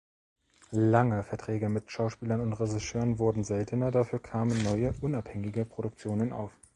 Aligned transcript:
Lange 0.71 1.21
Verträge 1.21 1.69
mit 1.69 1.91
Schauspielern 1.91 2.41
und 2.41 2.53
Regisseuren 2.53 3.19
wurden 3.19 3.43
seltener, 3.43 3.91
dafür 3.91 4.17
kamen 4.17 4.63
neue, 4.63 4.95
unabhängige 4.99 5.63
Produktionen 5.63 6.33
auf. 6.33 6.51